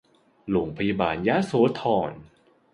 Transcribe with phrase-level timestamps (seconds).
[0.51, 2.11] โรงพยาบาลยโสธร